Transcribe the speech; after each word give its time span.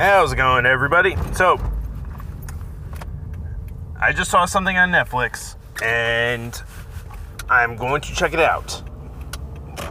How's 0.00 0.32
it 0.32 0.36
going, 0.36 0.64
everybody? 0.64 1.14
So, 1.34 1.60
I 4.00 4.14
just 4.14 4.30
saw 4.30 4.46
something 4.46 4.78
on 4.78 4.90
Netflix 4.90 5.56
and 5.82 6.62
I'm 7.50 7.76
going 7.76 8.00
to 8.00 8.14
check 8.14 8.32
it 8.32 8.40
out. 8.40 8.82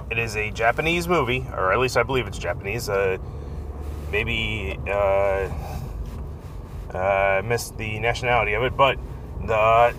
It 0.10 0.18
is 0.18 0.36
a 0.36 0.50
Japanese 0.50 1.08
movie, 1.08 1.46
or 1.56 1.72
at 1.72 1.78
least 1.78 1.96
I 1.96 2.02
believe 2.02 2.26
it's 2.26 2.40
Japanese. 2.40 2.90
Uh, 2.90 3.20
maybe 4.12 4.80
uh, 4.88 5.48
uh, 6.92 7.44
missed 7.46 7.78
the 7.78 8.00
nationality 8.00 8.54
of 8.54 8.64
it, 8.64 8.76
but 8.76 8.98
the 9.46 9.54
I'm 9.54 9.94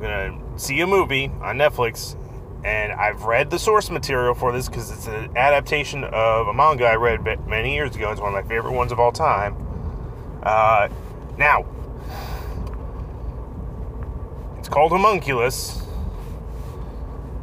gonna 0.00 0.58
see 0.58 0.80
a 0.80 0.86
movie 0.86 1.26
on 1.42 1.58
Netflix, 1.58 2.16
and 2.66 2.90
I've 2.90 3.22
read 3.22 3.48
the 3.48 3.60
source 3.60 3.90
material 3.90 4.34
for 4.34 4.50
this 4.50 4.68
because 4.68 4.90
it's 4.90 5.06
an 5.06 5.36
adaptation 5.36 6.02
of 6.02 6.48
a 6.48 6.52
manga 6.52 6.84
I 6.84 6.96
read 6.96 7.22
many 7.46 7.72
years 7.72 7.94
ago. 7.94 8.10
It's 8.10 8.20
one 8.20 8.34
of 8.34 8.44
my 8.44 8.48
favorite 8.48 8.72
ones 8.72 8.90
of 8.90 8.98
all 8.98 9.12
time. 9.12 9.54
Uh, 10.42 10.88
now, 11.38 11.64
it's 14.58 14.68
called 14.68 14.90
Homunculus, 14.90 15.80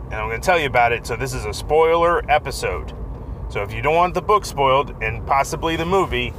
and 0.07 0.15
I'm 0.15 0.27
going 0.27 0.41
to 0.41 0.45
tell 0.45 0.59
you 0.59 0.65
about 0.65 0.91
it. 0.91 1.07
So, 1.07 1.15
this 1.15 1.33
is 1.33 1.45
a 1.45 1.53
spoiler 1.53 2.29
episode. 2.29 2.93
So, 3.49 3.63
if 3.63 3.71
you 3.73 3.81
don't 3.81 3.95
want 3.95 4.15
the 4.15 4.21
book 4.21 4.43
spoiled 4.43 4.93
and 5.01 5.25
possibly 5.25 5.77
the 5.77 5.85
movie, 5.85 6.33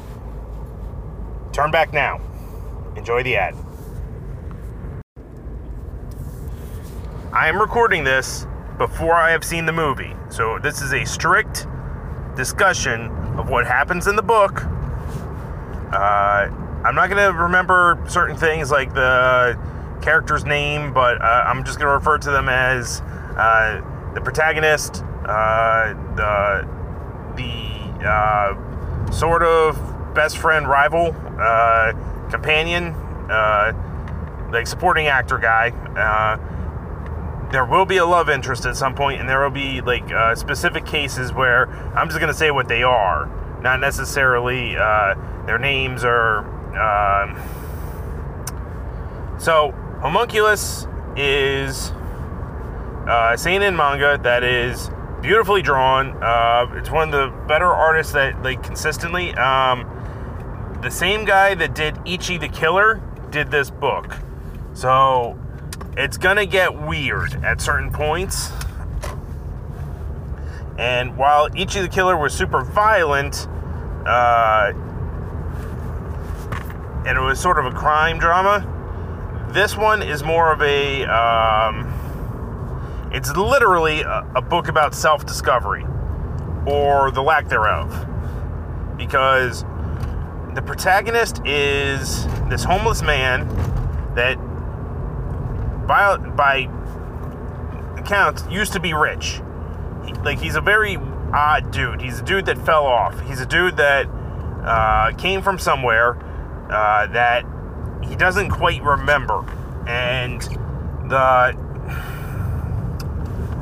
turn 1.52 1.70
back 1.70 1.94
now. 1.94 2.20
Enjoy 2.96 3.22
the 3.22 3.36
ad. 3.36 3.54
I 7.32 7.48
am 7.48 7.58
recording 7.58 8.04
this 8.04 8.46
before 8.78 9.14
I 9.14 9.30
have 9.30 9.44
seen 9.44 9.66
the 9.66 9.72
movie. 9.72 10.14
So, 10.30 10.58
this 10.58 10.82
is 10.82 10.92
a 10.92 11.04
strict 11.04 11.66
discussion 12.36 13.10
of 13.38 13.48
what 13.48 13.66
happens 13.66 14.06
in 14.06 14.16
the 14.16 14.22
book. 14.22 14.64
Uh, 15.92 16.50
I'm 16.84 16.94
not 16.94 17.08
going 17.08 17.32
to 17.32 17.38
remember 17.38 18.02
certain 18.08 18.36
things 18.36 18.70
like 18.70 18.92
the 18.94 19.58
character's 20.02 20.44
name, 20.44 20.92
but 20.92 21.20
uh, 21.20 21.44
I'm 21.46 21.64
just 21.64 21.78
going 21.78 21.88
to 21.88 21.94
refer 21.94 22.18
to 22.18 22.30
them 22.30 22.48
as 22.48 23.00
uh, 23.38 23.80
the 24.14 24.20
protagonist, 24.20 25.02
uh, 25.24 25.94
the 26.16 26.68
the 27.36 28.06
uh, 28.06 29.10
sort 29.10 29.42
of 29.42 30.14
best 30.14 30.36
friend, 30.38 30.68
rival, 30.68 31.16
uh, 31.38 31.92
companion, 32.30 32.94
like 34.52 34.66
supporting 34.66 35.06
actor 35.06 35.38
guy. 35.38 35.70
There 37.54 37.64
will 37.64 37.86
be 37.86 37.98
a 37.98 38.04
love 38.04 38.28
interest 38.28 38.66
at 38.66 38.76
some 38.76 38.94
point, 38.94 39.20
and 39.20 39.28
there 39.28 39.42
will 39.42 39.50
be 39.50 39.80
like 39.80 40.10
specific 40.36 40.84
cases 40.84 41.32
where 41.32 41.68
I'm 41.96 42.08
just 42.08 42.18
to 42.32 42.34
say 42.34 42.50
what 42.50 42.68
they 42.68 42.82
are, 42.82 43.26
not 43.62 43.80
necessarily 43.80 44.76
their 45.46 45.58
names 45.58 46.04
or. 46.04 46.40
Um, 46.74 47.38
so, 49.38 49.72
Homunculus 50.00 50.86
is 51.16 51.90
uh, 53.06 53.36
seinen 53.36 53.76
manga 53.76 54.18
that 54.22 54.42
is 54.42 54.90
beautifully 55.20 55.62
drawn. 55.62 56.10
Uh, 56.22 56.66
it's 56.76 56.90
one 56.90 57.12
of 57.12 57.12
the 57.12 57.46
better 57.46 57.66
artists 57.66 58.12
that 58.12 58.42
like 58.42 58.62
consistently. 58.62 59.34
Um, 59.34 59.90
the 60.82 60.90
same 60.90 61.24
guy 61.24 61.54
that 61.54 61.74
did 61.74 61.98
Ichi 62.04 62.38
the 62.38 62.48
Killer 62.48 63.02
did 63.30 63.50
this 63.50 63.70
book, 63.70 64.16
so 64.72 65.38
it's 65.96 66.16
gonna 66.16 66.46
get 66.46 66.80
weird 66.80 67.44
at 67.44 67.60
certain 67.60 67.90
points. 67.90 68.50
And 70.78 71.16
while 71.16 71.48
Ichi 71.56 71.80
the 71.80 71.88
Killer 71.88 72.16
was 72.16 72.34
super 72.34 72.62
violent, 72.62 73.46
uh, 74.06 74.72
and 77.06 77.18
it 77.18 77.20
was 77.20 77.38
sort 77.38 77.58
of 77.58 77.66
a 77.66 77.76
crime 77.76 78.18
drama, 78.18 78.70
this 79.52 79.76
one 79.76 80.02
is 80.02 80.24
more 80.24 80.52
of 80.52 80.62
a. 80.62 81.04
Um, 81.04 81.90
it's 83.12 83.30
literally 83.36 84.02
a, 84.02 84.26
a 84.34 84.42
book 84.42 84.66
about 84.66 84.94
self 84.94 85.24
discovery 85.24 85.84
or 86.66 87.10
the 87.10 87.22
lack 87.22 87.48
thereof. 87.48 88.06
Because 88.96 89.64
the 90.54 90.62
protagonist 90.64 91.40
is 91.44 92.26
this 92.48 92.64
homeless 92.64 93.02
man 93.02 93.46
that, 94.14 94.36
by, 95.86 96.16
by 96.16 96.68
accounts, 97.98 98.44
used 98.50 98.72
to 98.72 98.80
be 98.80 98.94
rich. 98.94 99.40
He, 100.04 100.12
like, 100.14 100.38
he's 100.38 100.56
a 100.56 100.60
very 100.60 100.96
odd 100.96 101.70
dude. 101.70 102.00
He's 102.00 102.20
a 102.20 102.22
dude 102.22 102.46
that 102.46 102.58
fell 102.64 102.86
off. 102.86 103.18
He's 103.20 103.40
a 103.40 103.46
dude 103.46 103.76
that 103.76 104.06
uh, 104.64 105.12
came 105.16 105.42
from 105.42 105.58
somewhere 105.58 106.16
uh, 106.70 107.06
that 107.08 107.44
he 108.04 108.16
doesn't 108.16 108.50
quite 108.50 108.82
remember. 108.82 109.44
And 109.86 110.40
the 111.08 111.52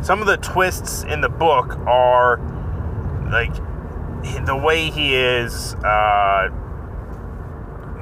some 0.02 0.20
of 0.20 0.26
the 0.26 0.36
twists 0.36 1.04
in 1.04 1.20
the 1.20 1.28
book 1.28 1.76
are 1.86 2.38
like 3.30 3.54
the 4.46 4.56
way 4.56 4.90
he 4.90 5.14
is 5.14 5.74
uh, 5.74 6.48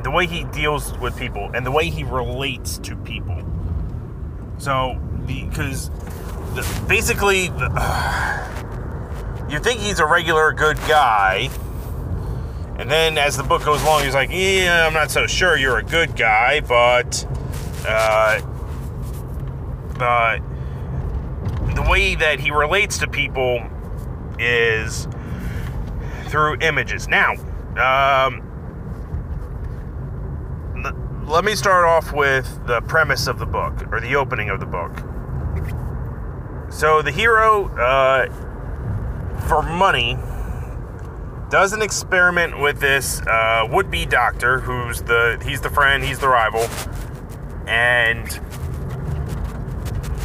the 0.02 0.10
way 0.10 0.26
he 0.26 0.44
deals 0.44 0.96
with 0.98 1.16
people 1.16 1.50
and 1.54 1.64
the 1.64 1.70
way 1.70 1.88
he 1.90 2.04
relates 2.04 2.78
to 2.78 2.96
people 2.96 3.38
so 4.60 4.94
because 5.26 5.90
basically 6.86 7.48
the, 7.48 7.68
you 9.50 9.58
think 9.58 9.80
he's 9.80 9.98
a 9.98 10.06
regular 10.06 10.52
good 10.52 10.76
guy 10.88 11.50
and 12.80 12.90
then 12.90 13.18
as 13.18 13.36
the 13.36 13.42
book 13.42 13.62
goes 13.62 13.82
along, 13.82 14.04
he's 14.04 14.14
like, 14.14 14.30
yeah, 14.30 14.86
I'm 14.86 14.94
not 14.94 15.10
so 15.10 15.26
sure 15.26 15.54
you're 15.54 15.76
a 15.76 15.82
good 15.82 16.16
guy, 16.16 16.60
but, 16.60 17.26
uh, 17.86 18.40
but 19.98 20.38
the 21.74 21.86
way 21.86 22.14
that 22.14 22.40
he 22.40 22.50
relates 22.50 22.96
to 23.00 23.06
people 23.06 23.62
is 24.38 25.06
through 26.28 26.56
images. 26.62 27.06
Now, 27.06 27.32
um, 27.76 28.49
let 31.30 31.44
me 31.44 31.54
start 31.54 31.84
off 31.84 32.12
with 32.12 32.66
the 32.66 32.80
premise 32.82 33.28
of 33.28 33.38
the 33.38 33.46
book, 33.46 33.72
or 33.92 34.00
the 34.00 34.16
opening 34.16 34.50
of 34.50 34.58
the 34.58 34.66
book. 34.66 34.90
So 36.72 37.02
the 37.02 37.12
hero, 37.12 37.68
uh, 37.78 38.26
for 39.46 39.62
money, 39.62 40.18
does 41.48 41.72
an 41.72 41.82
experiment 41.82 42.58
with 42.58 42.80
this 42.80 43.20
uh, 43.22 43.66
would-be 43.70 44.06
doctor, 44.06 44.58
who's 44.58 45.02
the 45.02 45.40
he's 45.46 45.60
the 45.60 45.70
friend, 45.70 46.02
he's 46.02 46.18
the 46.18 46.28
rival, 46.28 46.68
and 47.68 48.26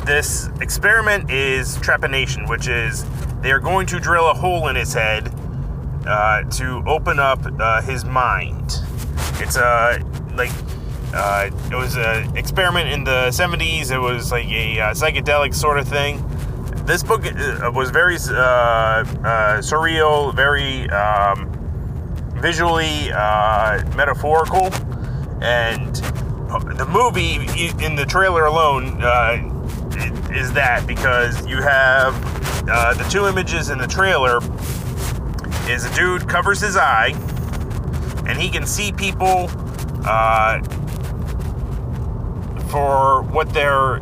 this 0.07 0.49
experiment 0.59 1.29
is 1.29 1.77
trepanation, 1.77 2.49
which 2.49 2.67
is 2.67 3.05
they 3.41 3.51
are 3.51 3.59
going 3.59 3.85
to 3.87 3.99
drill 3.99 4.27
a 4.29 4.33
hole 4.33 4.67
in 4.69 4.75
his 4.75 4.93
head 4.93 5.31
uh, 6.07 6.41
to 6.43 6.83
open 6.87 7.19
up 7.19 7.45
uh, 7.59 7.81
his 7.83 8.03
mind. 8.03 8.81
It's 9.39 9.55
a 9.55 9.99
like 10.35 10.51
uh, 11.15 11.49
it 11.71 11.75
was 11.75 11.95
an 11.95 12.35
experiment 12.37 12.89
in 12.89 13.03
the 13.03 13.29
70s. 13.29 13.91
It 13.91 13.99
was 13.99 14.31
like 14.31 14.47
a 14.47 14.79
uh, 14.79 14.93
psychedelic 14.93 15.55
sort 15.55 15.79
of 15.79 15.87
thing 15.87 16.23
this 16.85 17.01
book 17.01 17.25
uh, 17.25 17.71
was 17.73 17.89
very 17.89 18.15
uh, 18.15 18.19
uh, 18.19 19.03
surreal, 19.57 20.35
very 20.35 20.87
um, 20.91 21.51
visually 22.35 23.11
uh, 23.11 23.83
metaphorical, 23.95 24.71
and 25.41 25.95
the 26.77 26.85
movie 26.87 27.35
in 27.83 27.95
the 27.95 28.05
trailer 28.07 28.45
alone 28.45 29.01
uh, 29.01 30.31
is 30.31 30.53
that 30.53 30.85
because 30.85 31.45
you 31.47 31.61
have 31.61 32.13
uh, 32.69 32.93
the 32.93 33.03
two 33.09 33.25
images 33.25 33.69
in 33.69 33.79
the 33.79 33.87
trailer 33.87 34.37
is 35.67 35.85
a 35.85 35.95
dude 35.95 36.29
covers 36.29 36.61
his 36.61 36.77
eye 36.77 37.13
and 38.27 38.39
he 38.39 38.49
can 38.49 38.65
see 38.65 38.91
people 38.91 39.47
for 42.75 43.21
what 43.21 43.53
they're 43.53 44.01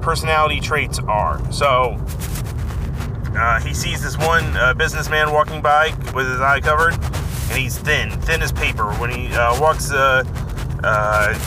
personality 0.00 0.60
traits 0.60 0.98
are. 1.00 1.40
So 1.52 1.98
uh, 3.36 3.60
he 3.60 3.74
sees 3.74 4.02
this 4.02 4.16
one 4.18 4.44
uh, 4.56 4.74
businessman 4.74 5.30
walking 5.30 5.60
by 5.60 5.94
with 6.14 6.26
his 6.26 6.40
eye 6.40 6.60
covered, 6.60 6.94
and 6.94 7.58
he's 7.58 7.78
thin, 7.78 8.10
thin 8.22 8.42
as 8.42 8.50
paper. 8.50 8.92
When 8.94 9.10
he 9.10 9.28
uh, 9.28 9.60
walks 9.60 9.92
uh, 9.92 10.24
uh, 10.82 11.38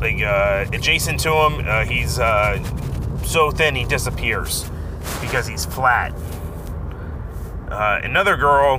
like 0.00 0.20
uh, 0.20 0.66
adjacent 0.72 1.20
to 1.20 1.32
him, 1.32 1.86
he's 1.86 2.14
so 3.28 3.50
thin 3.50 3.74
he 3.74 3.84
disappears 3.84 4.68
because 5.20 5.46
he's 5.46 5.64
flat. 5.64 6.12
another 7.70 8.36
girl 8.36 8.78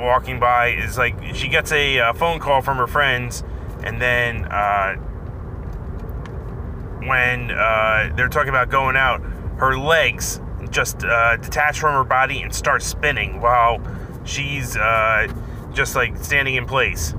walking 0.00 0.38
by 0.40 0.68
is 0.68 0.98
like 0.98 1.16
she 1.34 1.48
gets 1.48 1.72
a 1.72 2.12
phone 2.14 2.38
call 2.38 2.62
from 2.62 2.78
her 2.78 2.86
friends, 2.86 3.42
and 3.82 4.00
then 4.00 4.46
when 7.06 7.50
uh, 7.50 8.12
they're 8.16 8.28
talking 8.28 8.48
about 8.48 8.70
going 8.70 8.96
out, 8.96 9.20
her 9.58 9.78
legs 9.78 10.40
just 10.70 11.04
uh, 11.04 11.36
detach 11.36 11.78
from 11.78 11.94
her 11.94 12.04
body 12.04 12.42
and 12.42 12.54
start 12.54 12.82
spinning 12.82 13.40
while 13.40 13.80
she's 14.24 14.76
uh, 14.76 15.32
just 15.72 15.94
like 15.94 16.16
standing 16.18 16.56
in 16.56 16.66
place. 16.66 17.14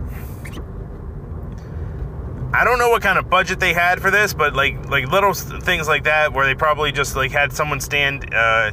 I 2.54 2.64
don't 2.64 2.80
know 2.80 2.90
what 2.90 3.02
kind 3.02 3.20
of 3.20 3.30
budget 3.30 3.60
they 3.60 3.74
had 3.74 4.02
for 4.02 4.10
this, 4.10 4.34
but 4.34 4.56
like 4.56 4.90
like 4.90 5.08
little 5.08 5.34
things 5.34 5.88
like 5.88 6.04
that 6.06 6.34
where 6.34 6.46
they 6.46 6.56
probably 6.56 6.92
just 6.92 7.16
like 7.16 7.32
had 7.32 7.54
someone 7.54 7.80
stand 7.80 8.34
uh, 8.34 8.72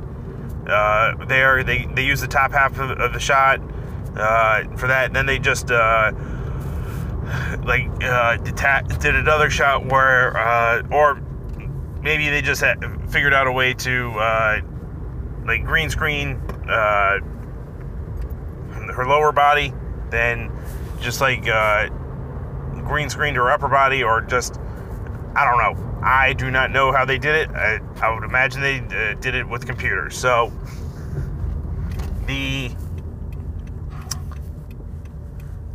uh, 0.68 1.24
there. 1.26 1.62
They 1.64 1.86
they 1.94 2.04
use 2.04 2.20
the 2.20 2.28
top 2.28 2.52
half 2.52 2.78
of, 2.78 2.90
of 2.92 3.12
the 3.12 3.20
shot 3.20 3.60
uh, 4.16 4.64
for 4.76 4.86
that. 4.86 5.06
And 5.06 5.16
then 5.16 5.26
they 5.26 5.38
just 5.38 5.70
uh, 5.70 6.12
like 7.64 7.88
uh, 8.02 8.36
did 8.36 9.16
another 9.16 9.50
shot 9.50 9.86
where, 9.86 10.36
uh, 10.36 10.82
or 10.90 11.20
maybe 12.02 12.28
they 12.28 12.42
just 12.42 12.60
had, 12.60 12.78
figured 13.10 13.32
out 13.32 13.46
a 13.46 13.52
way 13.52 13.74
to 13.74 14.10
uh, 14.12 14.60
like 15.46 15.64
green 15.64 15.90
screen 15.90 16.36
uh, 16.68 17.18
her 18.92 19.06
lower 19.06 19.32
body, 19.32 19.72
then 20.10 20.50
just 21.00 21.20
like 21.20 21.48
uh, 21.48 21.88
green 22.86 23.08
screened 23.08 23.36
her 23.36 23.50
upper 23.50 23.68
body, 23.68 24.02
or 24.02 24.20
just 24.20 24.60
I 25.34 25.44
don't 25.44 25.58
know. 25.58 26.00
I 26.02 26.34
do 26.34 26.50
not 26.50 26.70
know 26.70 26.92
how 26.92 27.04
they 27.04 27.18
did 27.18 27.34
it. 27.34 27.50
I, 27.50 27.80
I 28.02 28.14
would 28.14 28.24
imagine 28.24 28.60
they 28.60 28.78
uh, 28.80 29.14
did 29.14 29.34
it 29.34 29.48
with 29.48 29.66
computers. 29.66 30.16
So 30.16 30.52
the 32.26 32.70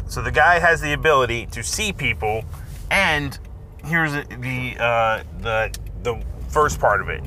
so 0.10 0.24
the 0.24 0.32
guy 0.32 0.58
has 0.60 0.82
the 0.82 0.94
ability 0.94 1.46
to 1.48 1.64
see 1.64 1.94
people, 1.94 2.44
and 2.90 3.38
here's 3.86 4.12
the 4.12 4.76
uh, 4.80 5.24
the 5.42 5.78
the 6.02 6.22
first 6.50 6.80
part 6.80 7.00
of 7.00 7.10
it. 7.10 7.24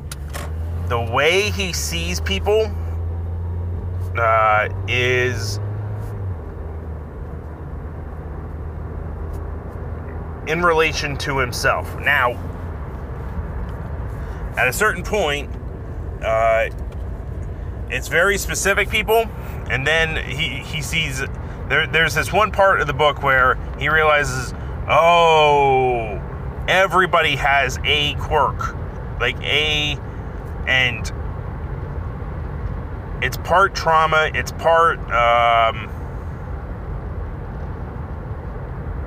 The 0.88 1.00
way 1.00 1.50
he 1.50 1.72
sees 1.72 2.20
people 2.20 2.70
uh, 4.18 4.68
is 4.88 5.58
in 10.48 10.60
relation 10.62 11.16
to 11.18 11.38
himself. 11.38 11.98
Now, 12.00 12.32
at 14.56 14.66
a 14.66 14.72
certain 14.72 15.04
point, 15.04 15.50
uh, 16.20 16.68
it's 17.90 18.08
very 18.08 18.38
specific 18.38 18.90
people, 18.90 19.26
and 19.70 19.86
then 19.86 20.16
he, 20.28 20.58
he 20.58 20.82
sees 20.82 21.22
there, 21.68 21.86
there's 21.86 22.14
this 22.14 22.32
one 22.32 22.50
part 22.50 22.80
of 22.80 22.86
the 22.86 22.92
book 22.92 23.22
where 23.22 23.56
he 23.78 23.88
realizes, 23.88 24.52
oh, 24.88 26.20
everybody 26.68 27.36
has 27.36 27.78
a 27.84 28.14
quirk, 28.14 28.74
like 29.20 29.40
a, 29.42 29.96
and 30.66 31.12
it's 33.22 33.36
part 33.38 33.74
trauma, 33.74 34.30
it's 34.34 34.52
part 34.52 34.98
um, 35.10 35.88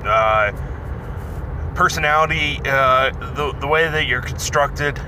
uh, 0.04 0.52
personality, 1.74 2.58
uh, 2.64 3.10
the 3.34 3.52
the 3.60 3.66
way 3.66 3.88
that 3.88 4.06
you're 4.06 4.22
constructed. 4.22 5.00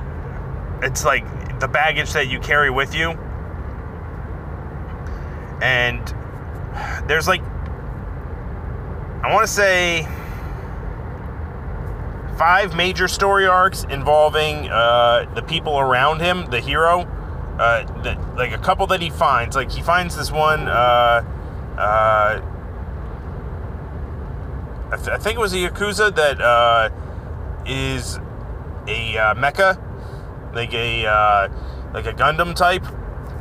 It's 0.82 1.04
like 1.04 1.24
the 1.60 1.68
baggage 1.68 2.12
that 2.12 2.28
you 2.28 2.38
carry 2.38 2.70
with 2.70 2.94
you, 2.94 3.12
and 5.62 6.14
there's 7.06 7.28
like 7.28 7.42
I 9.22 9.32
want 9.32 9.46
to 9.46 9.52
say 9.52 10.06
five 12.38 12.76
major 12.76 13.08
story 13.08 13.46
arcs 13.46 13.84
involving 13.84 14.68
uh, 14.68 15.30
the 15.34 15.42
people 15.42 15.78
around 15.78 16.20
him, 16.20 16.46
the 16.50 16.60
hero. 16.60 17.02
Uh, 17.58 17.82
the, 18.02 18.14
like 18.36 18.52
a 18.52 18.58
couple 18.58 18.86
that 18.86 19.02
he 19.02 19.10
finds. 19.10 19.56
Like 19.56 19.70
he 19.72 19.82
finds 19.82 20.16
this 20.16 20.30
one. 20.30 20.68
Uh, 20.68 21.24
uh, 21.76 22.40
I, 24.92 24.96
th- 24.96 25.08
I, 25.08 25.18
think 25.18 25.36
it 25.36 25.40
was 25.40 25.52
a 25.52 25.56
yakuza 25.56 26.14
that 26.14 26.40
uh, 26.40 26.90
is 27.66 28.18
a 28.86 29.18
uh, 29.18 29.34
mecha, 29.34 29.76
like 30.54 30.72
a 30.72 31.06
uh, 31.06 31.48
like 31.92 32.06
a 32.06 32.12
Gundam 32.12 32.54
type. 32.54 32.86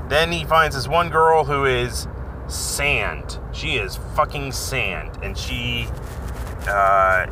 Then 0.09 0.31
he 0.31 0.45
finds 0.45 0.75
this 0.75 0.87
one 0.87 1.11
girl 1.11 1.43
who 1.43 1.65
is 1.65 2.07
sand. 2.47 3.39
She 3.51 3.75
is 3.75 3.97
fucking 4.15 4.51
sand, 4.51 5.19
and 5.21 5.37
she 5.37 5.87
uh, 6.67 7.27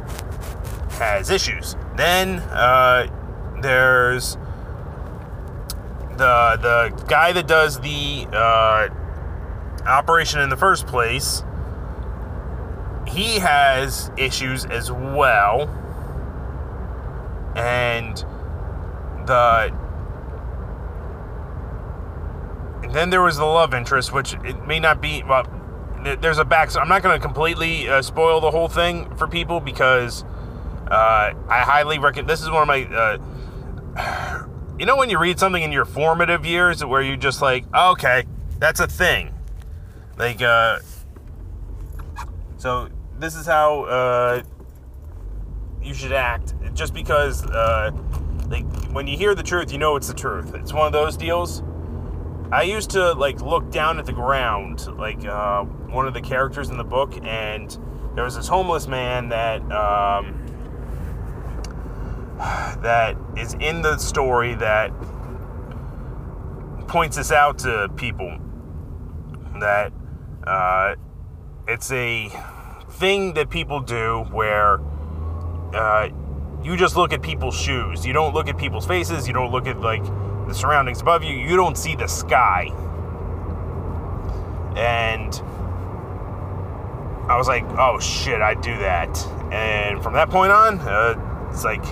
has 0.92 1.30
issues. 1.30 1.76
Then 1.96 2.40
uh, 2.40 3.08
there's 3.62 4.38
the 6.18 6.58
the 6.62 7.04
guy 7.08 7.34
that 7.34 7.48
does 7.48 7.80
the 7.80 8.28
uh, 8.32 8.90
operation 9.86 10.40
in 10.42 10.50
the 10.50 10.58
first 10.58 10.88
place. 10.88 11.44
He 13.08 13.40
has 13.40 14.12
issues 14.18 14.66
as 14.66 14.92
well, 14.92 15.70
and 17.56 18.18
the 19.26 19.74
then 22.92 23.10
there 23.10 23.22
was 23.22 23.38
the 23.38 23.46
love 23.46 23.74
interest, 23.74 24.12
which 24.14 24.34
it 24.44 24.66
may 24.68 24.80
not 24.80 25.02
be. 25.02 25.24
Well, 25.28 25.46
there's 26.22 26.38
a 26.38 26.46
back. 26.46 26.72
So 26.72 26.80
I'm 26.80 26.88
not 26.88 27.02
going 27.02 27.20
to 27.20 27.26
completely 27.26 27.90
uh, 27.90 28.02
spoil 28.02 28.40
the 28.40 28.52
whole 28.52 28.68
thing 28.68 29.14
for 29.16 29.28
people 29.28 29.60
because 29.60 30.24
uh, 30.90 31.34
I 31.50 31.62
highly 31.62 32.00
recommend. 32.00 32.30
This 32.30 32.42
is 32.42 32.50
one 32.50 32.62
of 32.62 32.68
my. 32.68 32.84
Uh, 33.98 34.48
you 34.80 34.86
know 34.86 34.98
when 34.98 35.10
you 35.10 35.18
read 35.18 35.40
something 35.40 35.64
in 35.64 35.72
your 35.72 35.86
formative 35.86 36.46
years 36.46 36.84
where 36.84 37.02
you 37.02 37.18
just 37.18 37.42
like, 37.42 37.66
oh, 37.74 37.92
okay, 37.92 38.26
that's 38.60 38.80
a 38.80 38.88
thing. 38.88 39.34
Like, 40.18 40.42
uh, 40.42 40.80
so 42.58 42.90
this 43.20 43.36
is 43.36 43.46
how 43.46 43.84
uh, 43.84 44.44
you 45.81 45.94
should 45.94 46.14
act. 46.14 46.54
Just 46.74 46.94
because, 46.94 47.46
uh, 47.46 47.92
like, 48.50 48.66
when 48.92 49.08
you 49.08 49.18
hear 49.18 49.34
the 49.34 49.44
truth, 49.44 49.72
you 49.72 49.78
know 49.78 49.96
it's 49.96 50.08
the 50.08 50.14
truth. 50.14 50.54
It's 50.56 50.74
one 50.74 50.86
of 50.86 50.94
those 50.94 51.16
deals 51.18 51.64
I 52.56 52.62
used 52.62 52.92
to 52.92 53.12
like 53.12 53.42
look 53.42 53.69
down 53.69 54.00
at 54.00 54.06
the 54.06 54.13
ground, 54.13 54.88
like 54.98 55.25
uh, 55.25 55.66
one 55.66 56.07
of 56.07 56.13
the 56.13 56.22
characters 56.22 56.69
in 56.69 56.78
the 56.78 56.86
book, 56.86 57.13
and 57.22 57.78
there 58.16 58.24
was 58.24 58.38
this 58.38 58.48
homeless 58.48 58.88
man 58.88 59.28
that 59.28 59.60
um, 59.74 60.42
that 62.81 63.18
is 63.36 63.56
in 63.56 63.81
the 63.81 63.98
story 63.98 64.56
that 64.56 64.92
points 66.88 67.18
this 67.18 67.30
out 67.30 67.57
to 67.60 67.92
people 67.98 68.40
that 69.59 69.92
uh, 70.47 70.95
it's 71.68 71.92
a 71.92 72.30
thing 72.92 73.33
that 73.33 73.50
people 73.50 73.81
do 73.81 74.26
where 74.31 74.80
uh, 75.74 76.07
you 76.64 76.78
just 76.78 76.95
look 76.95 77.12
at 77.12 77.21
people's 77.21 77.59
shoes. 77.59 78.06
You 78.06 78.14
don't 78.14 78.33
look 78.33 78.47
at 78.47 78.57
people's 78.57 78.88
faces. 78.88 79.28
You 79.28 79.33
don't 79.33 79.52
look 79.52 79.68
at 79.68 79.81
like 79.81 80.06
the 80.47 80.54
surroundings 80.54 81.02
above 81.02 81.23
you, 81.23 81.35
you 81.35 81.56
don't 81.56 81.78
see 81.78 81.95
the 81.95 82.07
sky. 82.07 82.71
And 84.75 85.33
I 87.30 87.37
was 87.37 87.47
like, 87.47 87.64
oh 87.78 87.99
shit, 87.99 88.42
I 88.42 88.54
do 88.54 88.78
that. 88.80 89.25
And 89.52 90.04
from 90.04 90.14
that 90.14 90.30
point 90.30 90.52
on, 90.52 90.80
uh, 90.80 91.49
it's 91.52 91.64
like, 91.64 91.83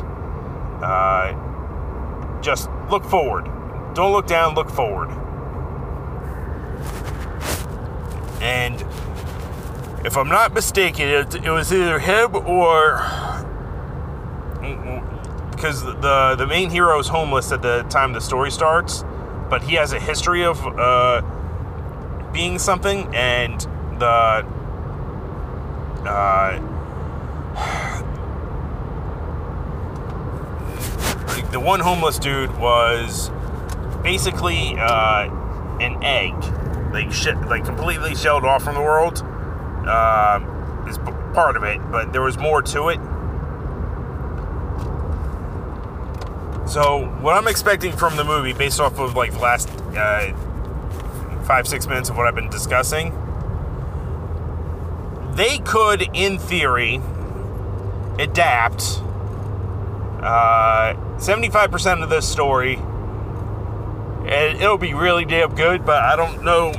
uh, 0.83 1.33
just 2.41 2.69
look 2.89 3.03
forward. 3.05 3.45
Don't 3.93 4.11
look 4.11 4.27
down, 4.27 4.53
look 4.53 4.69
forward. 4.69 5.09
And 8.41 8.81
if 10.05 10.17
I'm 10.17 10.27
not 10.27 10.53
mistaken, 10.53 11.07
it, 11.07 11.35
it 11.35 11.49
was 11.49 11.71
either 11.71 11.97
him 11.99 12.35
or 12.35 12.97
because 15.63 15.81
the 15.81 16.35
the 16.37 16.45
main 16.45 16.69
hero 16.69 16.99
is 16.99 17.07
homeless 17.07 17.53
at 17.53 17.61
the 17.61 17.83
time 17.83 18.11
the 18.11 18.19
story 18.19 18.51
starts, 18.51 19.05
but 19.49 19.63
he 19.63 19.75
has 19.75 19.93
a 19.93 19.99
history 19.99 20.43
of 20.43 20.59
uh, 20.77 21.21
being 22.33 22.59
something, 22.59 23.07
and 23.15 23.61
the 23.97 24.45
uh, 26.05 26.59
the 31.51 31.61
one 31.61 31.79
homeless 31.79 32.19
dude 32.19 32.53
was 32.57 33.31
basically 34.03 34.75
uh, 34.77 35.29
an 35.79 36.03
egg, 36.03 36.33
like 36.91 37.09
shit, 37.13 37.39
like 37.43 37.63
completely 37.63 38.15
shelled 38.15 38.43
off 38.43 38.63
from 38.65 38.75
the 38.75 38.81
world. 38.81 39.21
Um, 39.87 40.49
is 40.89 40.97
part 41.33 41.55
of 41.55 41.63
it, 41.63 41.79
but 41.89 42.11
there 42.11 42.21
was 42.21 42.37
more 42.37 42.61
to 42.61 42.89
it 42.89 42.99
So, 46.65 47.05
what 47.21 47.35
I'm 47.35 47.47
expecting 47.47 47.91
from 47.91 48.15
the 48.15 48.23
movie, 48.23 48.53
based 48.53 48.79
off 48.79 48.99
of 48.99 49.15
like 49.15 49.33
the 49.33 49.39
last 49.39 49.69
uh, 49.95 50.33
five, 51.43 51.67
six 51.67 51.87
minutes 51.87 52.09
of 52.09 52.17
what 52.17 52.27
I've 52.27 52.35
been 52.35 52.49
discussing, 52.49 53.11
they 55.35 55.59
could, 55.59 56.09
in 56.13 56.39
theory, 56.39 57.01
adapt 58.19 59.01
uh, 60.21 60.95
75% 61.17 62.01
of 62.01 62.09
this 62.09 62.29
story 62.29 62.79
and 64.25 64.61
it'll 64.61 64.77
be 64.77 64.93
really 64.93 65.25
damn 65.25 65.53
good. 65.53 65.85
But 65.85 66.01
I 66.01 66.15
don't 66.15 66.43
know 66.43 66.71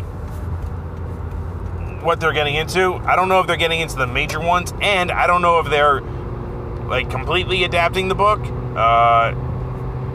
what 2.03 2.21
they're 2.21 2.33
getting 2.33 2.55
into. 2.55 2.95
I 2.95 3.17
don't 3.17 3.29
know 3.29 3.41
if 3.41 3.47
they're 3.47 3.57
getting 3.57 3.81
into 3.81 3.97
the 3.97 4.07
major 4.07 4.41
ones, 4.41 4.73
and 4.81 5.11
I 5.11 5.27
don't 5.27 5.43
know 5.43 5.59
if 5.61 5.69
they're 5.69 6.01
like 6.01 7.11
completely 7.11 7.65
adapting 7.65 8.09
the 8.09 8.15
book. 8.15 8.41
Uh, 8.77 9.35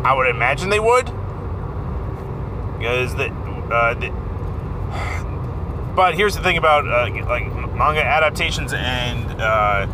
I 0.03 0.13
would 0.13 0.27
imagine 0.27 0.69
they 0.69 0.79
would, 0.79 1.05
because 2.77 3.15
the, 3.15 3.29
uh, 3.71 3.93
the 3.95 4.09
but 5.95 6.15
here's 6.15 6.35
the 6.35 6.41
thing 6.41 6.57
about 6.57 6.87
uh, 6.87 7.09
like 7.25 7.45
manga 7.75 8.03
adaptations 8.03 8.73
and 8.73 9.41
uh, 9.41 9.85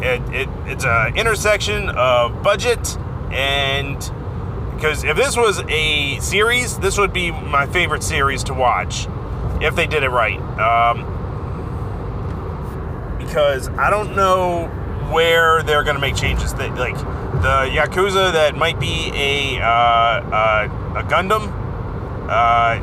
it, 0.00 0.22
it 0.34 0.48
it's 0.66 0.84
an 0.84 1.16
intersection 1.16 1.90
of 1.90 2.42
budget 2.42 2.96
and 3.30 3.98
because 4.74 5.04
if 5.04 5.16
this 5.16 5.36
was 5.36 5.62
a 5.68 6.18
series, 6.20 6.78
this 6.78 6.98
would 6.98 7.12
be 7.12 7.30
my 7.30 7.66
favorite 7.66 8.02
series 8.02 8.44
to 8.44 8.54
watch 8.54 9.06
if 9.60 9.74
they 9.74 9.86
did 9.86 10.02
it 10.02 10.10
right. 10.10 10.38
Um, 10.58 11.14
because 13.18 13.68
I 13.70 13.88
don't 13.88 14.14
know 14.14 14.66
where 15.10 15.62
they're 15.62 15.82
to 15.96 16.00
make 16.00 16.14
changes. 16.14 16.52
That 16.54 16.74
like 16.76 16.96
the 17.42 17.70
Yakuza 17.70 18.32
that 18.32 18.56
might 18.56 18.80
be 18.80 19.10
a 19.14 19.60
uh, 19.60 19.66
uh, 19.66 20.68
a 20.96 21.02
Gundam. 21.04 21.52
Uh, 22.28 22.82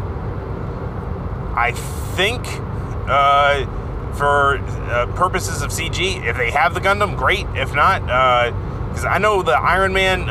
I 1.55 1.71
think 2.15 2.45
uh, 3.09 3.65
for 4.13 4.57
uh, 4.57 5.07
purposes 5.15 5.61
of 5.61 5.71
CG, 5.71 6.23
if 6.25 6.37
they 6.37 6.51
have 6.51 6.73
the 6.73 6.79
Gundam, 6.79 7.17
great. 7.17 7.45
If 7.55 7.73
not, 7.73 8.01
because 8.89 9.05
I 9.05 9.17
know 9.17 9.41
the 9.41 9.57
Iron 9.57 9.93
Man 9.93 10.27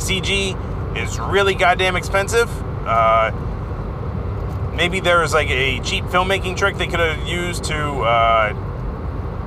CG 0.00 0.96
is 0.96 1.18
really 1.18 1.54
goddamn 1.54 1.96
expensive. 1.96 2.48
maybe 4.74 5.00
there's 5.00 5.34
like 5.34 5.50
a 5.50 5.80
cheap 5.80 6.04
filmmaking 6.04 6.56
trick 6.56 6.76
they 6.76 6.86
could 6.86 7.00
have 7.00 7.26
used 7.26 7.64
to 7.64 8.67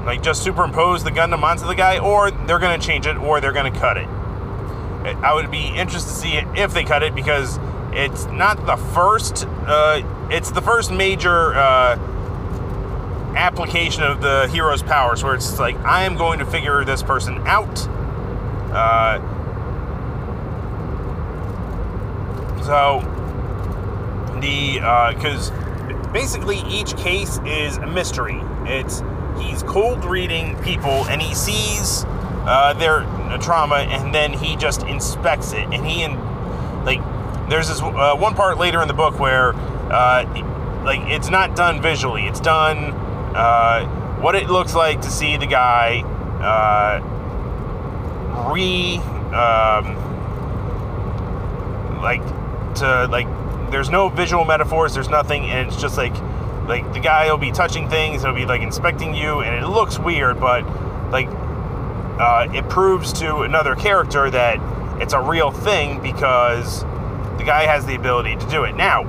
like 0.05 0.23
just 0.23 0.43
superimpose 0.43 1.03
the 1.03 1.11
Gundam 1.11 1.43
onto 1.43 1.65
the 1.65 1.75
guy, 1.75 1.99
or 1.99 2.31
they're 2.31 2.59
to 2.79 2.85
change 2.85 3.05
it, 3.05 3.17
or 3.17 3.39
they're 3.41 3.53
to 3.71 3.79
cut 3.79 3.97
it. 3.97 4.07
I 5.23 5.33
would 5.33 5.49
be 5.49 5.67
interested 5.67 6.09
to 6.09 6.15
see 6.15 6.37
if 6.55 6.73
they 6.73 6.83
cut 6.83 7.03
it 7.03 7.15
because 7.15 7.59
it's 7.91 8.25
not 8.25 8.65
the 8.65 8.77
first. 8.77 9.45
Uh, 9.47 10.27
it's 10.31 10.51
the 10.51 10.61
first 10.61 10.91
major 10.91 11.53
uh, 11.55 11.97
application 13.35 14.03
of 14.03 14.21
the 14.21 14.47
hero's 14.51 14.83
powers, 14.83 15.23
where 15.23 15.35
it's 15.35 15.59
like 15.59 15.75
I 15.77 16.03
am 16.03 16.15
going 16.15 16.39
to 16.39 16.45
figure 16.45 16.83
this 16.85 17.03
person 17.03 17.39
out. 17.47 17.87
Uh, 18.71 19.19
so 22.63 23.01
the 24.39 24.75
because 25.15 25.51
uh, 25.51 26.09
basically 26.13 26.59
each 26.67 26.95
case 26.97 27.39
is 27.45 27.77
a 27.77 27.87
mystery. 27.87 28.39
It's 28.65 29.01
he's 29.41 29.63
cold 29.63 30.05
reading 30.05 30.57
people 30.61 31.05
and 31.07 31.21
he 31.21 31.33
sees 31.33 32.05
uh, 32.45 32.73
their 32.73 33.01
trauma 33.39 33.77
and 33.77 34.13
then 34.13 34.33
he 34.33 34.55
just 34.55 34.83
inspects 34.83 35.53
it. 35.53 35.67
And 35.71 35.85
he 35.85 36.03
and 36.03 36.15
like 36.85 36.99
there's 37.49 37.67
this 37.67 37.81
uh, 37.81 38.15
one 38.15 38.35
part 38.35 38.57
later 38.57 38.81
in 38.81 38.87
the 38.87 38.93
book 38.93 39.19
where 39.19 39.53
uh, 39.53 40.25
like 40.83 41.01
it's 41.11 41.29
not 41.29 41.55
done 41.55 41.81
visually. 41.81 42.23
It's 42.23 42.39
done 42.39 42.77
uh, 43.35 43.85
what 44.21 44.35
it 44.35 44.49
looks 44.49 44.73
like 44.75 45.01
to 45.01 45.09
see 45.09 45.37
the 45.37 45.47
guy 45.47 46.01
uh, 46.41 46.99
re 48.51 48.97
um, 49.33 49.95
like 52.01 52.23
to 52.75 53.07
like 53.11 53.27
there's 53.71 53.89
no 53.89 54.09
visual 54.09 54.43
metaphors 54.43 54.93
there's 54.93 55.09
nothing 55.09 55.45
and 55.45 55.67
it's 55.67 55.81
just 55.81 55.97
like 55.97 56.13
like 56.67 56.91
the 56.93 56.99
guy 56.99 57.29
will 57.29 57.37
be 57.37 57.51
touching 57.51 57.89
things 57.89 58.21
he'll 58.21 58.33
be 58.33 58.45
like 58.45 58.61
inspecting 58.61 59.13
you 59.13 59.41
and 59.41 59.63
it 59.63 59.67
looks 59.67 59.97
weird 59.99 60.39
but 60.39 60.63
like 61.11 61.27
uh, 62.19 62.47
it 62.53 62.67
proves 62.69 63.11
to 63.13 63.37
another 63.37 63.75
character 63.75 64.29
that 64.29 64.59
it's 65.01 65.13
a 65.13 65.21
real 65.21 65.49
thing 65.49 65.99
because 66.01 66.83
the 67.37 67.43
guy 67.43 67.65
has 67.65 67.87
the 67.87 67.95
ability 67.95 68.35
to 68.35 68.47
do 68.47 68.63
it. 68.63 68.75
Now 68.75 69.01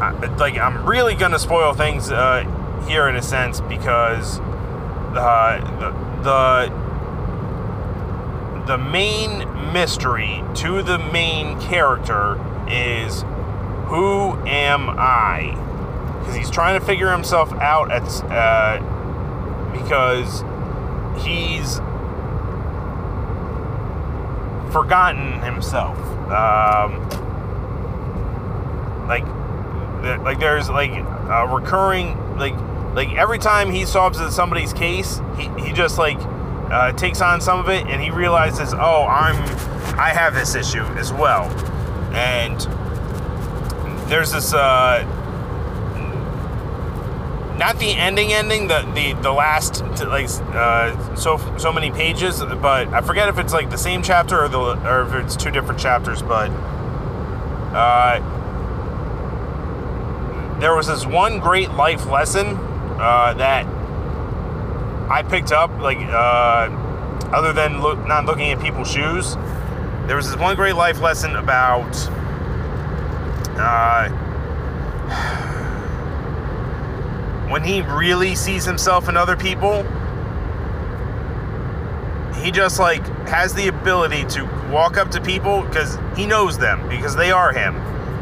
I, 0.00 0.10
like 0.36 0.58
i'm 0.58 0.84
really 0.84 1.14
gonna 1.14 1.38
spoil 1.38 1.74
things 1.74 2.10
uh, 2.10 2.42
here 2.88 3.08
in 3.08 3.14
a 3.16 3.22
sense 3.22 3.60
because 3.60 4.40
uh, 5.14 5.60
the, 5.78 5.92
the 6.22 6.82
the 8.66 8.78
main 8.78 9.72
mystery 9.72 10.42
to 10.54 10.82
the 10.82 10.98
main 11.12 11.60
character 11.60 12.40
is 12.68 13.24
who 13.92 14.32
am 14.46 14.88
I? 14.88 15.50
Because 16.18 16.34
he's 16.34 16.50
trying 16.50 16.80
to 16.80 16.86
figure 16.86 17.12
himself 17.12 17.52
out 17.52 17.92
at 17.92 18.02
uh, 18.24 18.78
because 19.70 20.40
he's 21.22 21.76
forgotten 24.72 25.42
himself. 25.42 25.98
Um, 26.30 27.06
like, 29.06 29.26
like 30.22 30.40
there's 30.40 30.70
like 30.70 30.92
a 30.92 31.46
recurring 31.46 32.16
like 32.38 32.54
like 32.94 33.12
every 33.12 33.38
time 33.38 33.70
he 33.70 33.84
solves 33.84 34.18
somebody's 34.34 34.72
case, 34.72 35.20
he, 35.36 35.48
he 35.66 35.72
just 35.74 35.98
like 35.98 36.16
uh, 36.70 36.92
takes 36.92 37.20
on 37.20 37.42
some 37.42 37.60
of 37.60 37.68
it 37.68 37.86
and 37.88 38.00
he 38.00 38.10
realizes, 38.10 38.72
oh, 38.72 39.04
I'm 39.06 39.36
I 39.98 40.14
have 40.14 40.32
this 40.32 40.54
issue 40.54 40.84
as 40.96 41.12
well, 41.12 41.44
and 42.14 42.66
there's 44.12 44.30
this 44.30 44.52
uh, 44.52 45.02
not 47.56 47.78
the 47.78 47.92
ending 47.92 48.30
ending 48.30 48.68
the 48.68 48.82
the, 48.94 49.14
the 49.22 49.32
last 49.32 49.82
like 50.04 50.28
uh, 50.52 51.14
so 51.14 51.38
so 51.56 51.72
many 51.72 51.90
pages 51.90 52.42
but 52.60 52.88
i 52.88 53.00
forget 53.00 53.26
if 53.30 53.38
it's 53.38 53.54
like 53.54 53.70
the 53.70 53.78
same 53.78 54.02
chapter 54.02 54.38
or 54.38 54.48
the 54.50 54.58
or 54.58 55.06
if 55.06 55.14
it's 55.14 55.34
two 55.34 55.50
different 55.50 55.80
chapters 55.80 56.20
but 56.20 56.50
uh, 57.74 58.18
there 60.60 60.76
was 60.76 60.88
this 60.88 61.06
one 61.06 61.38
great 61.38 61.70
life 61.70 62.04
lesson 62.04 62.48
uh, 63.00 63.32
that 63.32 63.64
i 65.10 65.22
picked 65.26 65.52
up 65.52 65.70
like 65.78 65.96
uh, 65.96 66.68
other 67.32 67.54
than 67.54 67.80
look, 67.80 68.06
not 68.06 68.26
looking 68.26 68.52
at 68.52 68.60
people's 68.60 68.90
shoes. 68.92 69.36
There 70.06 70.16
was 70.16 70.30
this 70.30 70.38
one 70.38 70.54
great 70.54 70.74
life 70.74 71.00
lesson 71.00 71.34
about 71.36 71.96
uh, 73.58 74.08
when 77.50 77.62
he 77.62 77.82
really 77.82 78.34
sees 78.34 78.64
himself 78.64 79.08
in 79.08 79.16
other 79.16 79.36
people, 79.36 79.82
he 82.42 82.50
just 82.50 82.78
like 82.78 83.04
has 83.28 83.54
the 83.54 83.68
ability 83.68 84.24
to 84.24 84.44
walk 84.70 84.96
up 84.96 85.10
to 85.10 85.20
people 85.20 85.62
because 85.62 85.98
he 86.16 86.26
knows 86.26 86.58
them 86.58 86.88
because 86.88 87.14
they 87.14 87.30
are 87.30 87.52
him, 87.52 87.76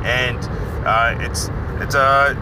and 0.05 0.39
uh, 0.87 1.17
it's 1.21 1.49
it's 1.81 1.95
uh 1.95 2.35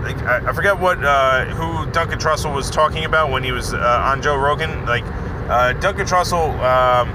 I, 0.46 0.52
forget 0.52 0.78
what 0.78 1.02
uh, 1.04 1.44
who 1.46 1.90
Duncan 1.92 2.18
Trussell 2.18 2.54
was 2.54 2.70
talking 2.70 3.04
about 3.04 3.30
when 3.30 3.44
he 3.44 3.52
was 3.52 3.74
uh, 3.74 4.02
on 4.04 4.22
Joe 4.22 4.36
Rogan. 4.36 4.84
Like 4.86 5.04
uh, 5.48 5.74
Duncan 5.74 6.06
Trussell, 6.06 6.58
um, 6.60 7.08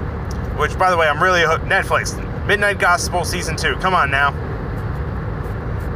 which 0.56 0.78
by 0.78 0.90
the 0.90 0.96
way 0.96 1.08
I'm 1.08 1.22
really 1.22 1.42
a 1.42 1.58
Netflix 1.58 2.16
Midnight 2.46 2.78
Gospel 2.78 3.24
season 3.24 3.56
two. 3.56 3.74
Come 3.76 3.94
on 3.94 4.10
now. 4.10 4.53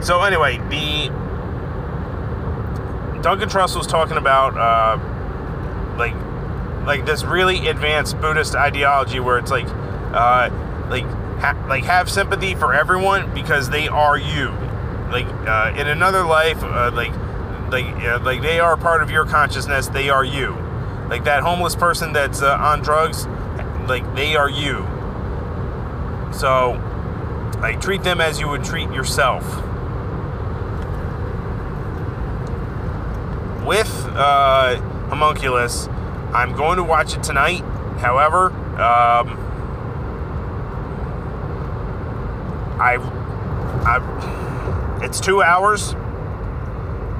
So 0.02 0.22
anyway, 0.22 0.58
the 0.68 1.10
Duncan 3.22 3.48
Truss 3.48 3.74
was 3.76 3.86
talking 3.86 4.16
about 4.16 4.56
uh, 4.56 4.98
like 5.98 6.14
like 6.86 7.04
this 7.04 7.24
really 7.24 7.68
advanced 7.68 8.20
Buddhist 8.20 8.54
ideology 8.54 9.20
where 9.20 9.38
it's 9.38 9.50
like 9.50 9.66
uh, 9.66 10.50
like 10.88 11.04
ha- 11.40 11.64
like 11.68 11.84
have 11.84 12.08
sympathy 12.08 12.54
for 12.54 12.72
everyone 12.72 13.32
because 13.34 13.70
they 13.70 13.88
are 13.88 14.16
you. 14.16 14.48
Like 15.10 15.26
uh, 15.26 15.74
in 15.76 15.88
another 15.88 16.24
life, 16.24 16.62
uh, 16.62 16.90
like 16.94 17.12
like 17.70 17.86
uh, 18.04 18.20
like 18.22 18.40
they 18.42 18.60
are 18.60 18.76
part 18.76 19.02
of 19.02 19.10
your 19.10 19.26
consciousness. 19.26 19.88
They 19.88 20.10
are 20.10 20.24
you. 20.24 20.56
Like 21.08 21.24
that 21.24 21.42
homeless 21.42 21.74
person 21.74 22.12
that's 22.12 22.42
uh, 22.42 22.56
on 22.56 22.82
drugs, 22.82 23.26
like 23.88 24.14
they 24.14 24.36
are 24.36 24.50
you. 24.50 24.86
So, 26.32 26.72
like 27.60 27.80
treat 27.80 28.02
them 28.04 28.20
as 28.20 28.38
you 28.38 28.48
would 28.48 28.62
treat 28.64 28.90
yourself. 28.92 29.44
With 33.68 34.06
uh, 34.14 34.80
Homunculus. 35.10 35.88
I'm 36.32 36.56
going 36.56 36.78
to 36.78 36.82
watch 36.82 37.14
it 37.14 37.22
tonight. 37.22 37.60
However, 38.00 38.46
um, 38.80 39.36
I, 42.80 42.96
I, 43.84 45.00
it's 45.04 45.20
two 45.20 45.42
hours. 45.42 45.92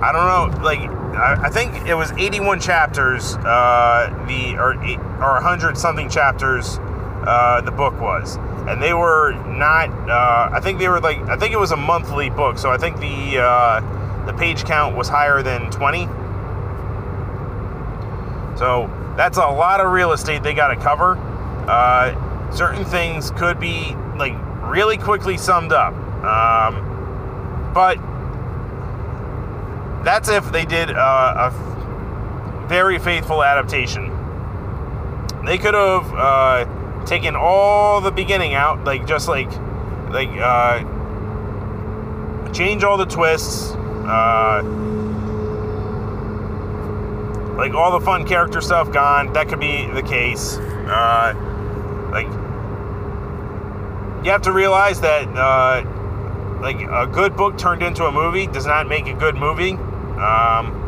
I 0.00 0.10
don't 0.10 0.56
know. 0.56 0.64
Like, 0.64 0.80
I, 0.80 1.48
I 1.48 1.50
think 1.50 1.86
it 1.86 1.94
was 1.94 2.12
81 2.12 2.60
chapters. 2.60 3.36
Uh, 3.36 4.24
the 4.26 4.56
or 4.56 4.74
or 5.22 5.34
100 5.34 5.76
something 5.76 6.08
chapters 6.08 6.78
uh, 7.26 7.60
the 7.60 7.72
book 7.72 8.00
was. 8.00 8.36
And 8.66 8.82
they 8.82 8.94
were 8.94 9.32
not, 9.32 9.90
uh, 10.08 10.48
I 10.50 10.60
think 10.60 10.78
they 10.78 10.88
were 10.88 11.00
like, 11.00 11.18
I 11.28 11.36
think 11.36 11.52
it 11.52 11.58
was 11.58 11.72
a 11.72 11.76
monthly 11.76 12.30
book. 12.30 12.56
So 12.56 12.70
I 12.70 12.78
think 12.78 13.00
the, 13.00 13.38
uh, 13.38 14.24
the 14.24 14.32
page 14.32 14.64
count 14.64 14.96
was 14.96 15.08
higher 15.08 15.42
than 15.42 15.70
20. 15.70 16.08
So 18.58 18.90
that's 19.16 19.38
a 19.38 19.46
lot 19.46 19.80
of 19.80 19.92
real 19.92 20.12
estate 20.12 20.42
they 20.42 20.54
got 20.54 20.68
to 20.68 20.76
cover. 20.76 21.16
Uh, 21.68 22.50
certain 22.50 22.84
things 22.84 23.30
could 23.32 23.60
be 23.60 23.94
like 24.16 24.34
really 24.62 24.98
quickly 24.98 25.36
summed 25.36 25.72
up. 25.72 25.94
Um, 26.24 27.72
but 27.72 27.96
that's 30.04 30.28
if 30.28 30.50
they 30.50 30.64
did 30.64 30.90
uh, 30.90 31.50
a 31.52 32.66
very 32.68 32.98
faithful 32.98 33.42
adaptation. 33.44 34.14
They 35.44 35.58
could 35.58 35.74
have 35.74 36.12
uh, 36.14 37.04
taken 37.06 37.36
all 37.36 38.00
the 38.00 38.10
beginning 38.10 38.54
out, 38.54 38.84
like 38.84 39.06
just 39.06 39.28
like 39.28 39.50
like 40.10 40.28
uh, 40.30 40.82
change 42.52 42.84
all 42.84 42.96
the 42.96 43.06
twists, 43.06 43.72
uh, 43.72 44.62
like 47.58 47.74
all 47.74 47.98
the 47.98 48.04
fun 48.04 48.24
character 48.24 48.60
stuff 48.60 48.92
gone. 48.92 49.32
That 49.32 49.48
could 49.48 49.58
be 49.58 49.84
the 49.86 50.02
case. 50.02 50.56
Uh, 50.56 51.34
like 52.12 52.28
you 54.24 54.30
have 54.30 54.42
to 54.42 54.52
realize 54.52 55.00
that 55.00 55.26
uh, 55.28 55.82
like 56.60 56.80
a 56.80 57.06
good 57.12 57.36
book 57.36 57.58
turned 57.58 57.82
into 57.82 58.04
a 58.04 58.12
movie 58.12 58.46
does 58.46 58.64
not 58.64 58.88
make 58.88 59.08
a 59.08 59.12
good 59.12 59.34
movie. 59.34 59.72
Um, 59.72 60.86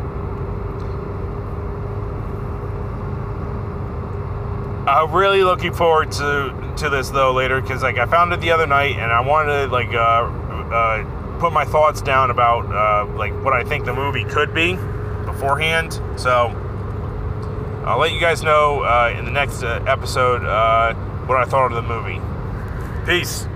I'm 4.86 5.12
really 5.12 5.42
looking 5.42 5.72
forward 5.72 6.12
to 6.12 6.74
to 6.78 6.88
this 6.88 7.10
though 7.10 7.32
later 7.32 7.60
because 7.60 7.82
like 7.82 7.98
I 7.98 8.06
found 8.06 8.32
it 8.32 8.40
the 8.40 8.52
other 8.52 8.68
night 8.68 8.92
and 8.92 9.10
I 9.10 9.20
wanted 9.20 9.66
to 9.66 9.72
like 9.72 9.88
uh, 9.88 10.30
uh, 10.72 11.38
put 11.40 11.52
my 11.52 11.64
thoughts 11.64 12.00
down 12.00 12.30
about 12.30 12.66
uh, 12.66 13.12
like 13.16 13.32
what 13.44 13.54
I 13.54 13.64
think 13.64 13.86
the 13.86 13.92
movie 13.92 14.24
could 14.24 14.54
be 14.54 14.78
beforehand. 15.40 15.94
So 16.16 16.52
I'll 17.87 17.99
let 17.99 18.12
you 18.12 18.20
guys 18.20 18.42
know 18.42 18.82
uh, 18.82 19.14
in 19.16 19.25
the 19.25 19.30
next 19.30 19.62
uh, 19.62 19.82
episode 19.87 20.44
uh, 20.44 20.92
what 21.25 21.38
I 21.38 21.44
thought 21.44 21.73
of 21.73 21.82
the 21.82 21.82
movie. 21.82 22.20
Peace. 23.06 23.47